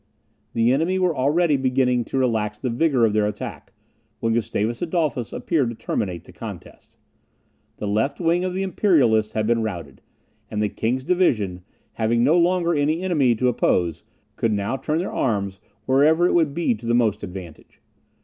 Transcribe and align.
The 0.53 0.71
enemy 0.73 0.97
were 0.97 1.15
already 1.15 1.57
beginning 1.57 2.05
to 2.05 2.17
relax 2.17 2.57
the 2.57 2.71
vigour 2.71 3.05
of 3.05 3.13
their 3.13 3.27
attack, 3.27 3.71
when 4.19 4.33
Gustavus 4.33 4.81
Adolphus 4.81 5.31
appeared 5.31 5.69
to 5.69 5.75
terminate 5.75 6.23
the 6.23 6.33
contest. 6.33 6.97
The 7.77 7.87
left 7.87 8.19
wing 8.19 8.43
of 8.43 8.55
the 8.55 8.63
Imperialists 8.63 9.33
had 9.33 9.45
been 9.45 9.61
routed; 9.61 10.01
and 10.49 10.59
the 10.59 10.69
king's 10.69 11.03
division, 11.03 11.61
having 11.93 12.23
no 12.23 12.35
longer 12.35 12.73
any 12.73 13.03
enemy 13.03 13.35
to 13.35 13.47
oppose, 13.47 14.01
could 14.37 14.53
now 14.53 14.75
turn 14.75 14.97
their 14.97 15.13
arms 15.13 15.59
wherever 15.85 16.25
it 16.25 16.33
would 16.33 16.55
be 16.55 16.73
to 16.73 16.87
the 16.87 16.95
most 16.95 17.21
advantage. 17.21 17.79